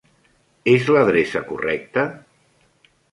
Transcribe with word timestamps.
És 0.71 0.87
l'adreça 0.95 1.43
correcta? 1.49 2.07